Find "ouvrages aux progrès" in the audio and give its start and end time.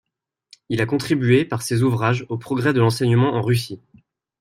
1.83-2.73